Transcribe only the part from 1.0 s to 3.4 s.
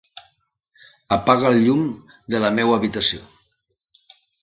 Apaga el llum de la meva habitació.